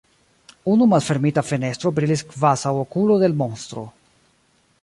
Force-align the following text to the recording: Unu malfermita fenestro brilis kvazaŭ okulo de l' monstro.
Unu 0.75 0.87
malfermita 0.93 1.43
fenestro 1.51 1.93
brilis 1.99 2.25
kvazaŭ 2.33 2.75
okulo 2.87 3.19
de 3.25 3.31
l' 3.33 3.41
monstro. 3.45 3.89